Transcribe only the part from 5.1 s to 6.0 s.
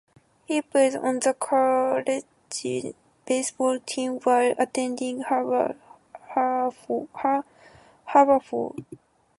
Haverford.